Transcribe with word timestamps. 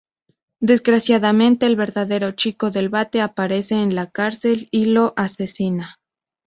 Desgraciadamente 0.61 1.67
el 1.67 1.75
verdadero 1.75 2.31
"chico 2.31 2.71
del 2.71 2.89
bate" 2.89 3.21
aparece 3.21 3.75
en 3.75 3.93
la 3.93 4.09
cárcel 4.09 4.67
y 4.71 4.85
lo 4.85 5.13
asesina. 5.15 5.99